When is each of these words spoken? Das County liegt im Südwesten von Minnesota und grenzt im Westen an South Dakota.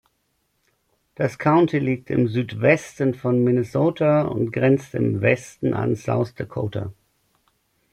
Das 1.13 1.37
County 1.37 1.77
liegt 1.77 2.09
im 2.09 2.27
Südwesten 2.27 3.13
von 3.13 3.43
Minnesota 3.43 4.23
und 4.23 4.49
grenzt 4.51 4.95
im 4.95 5.21
Westen 5.21 5.75
an 5.75 5.95
South 5.95 6.33
Dakota. 6.33 6.91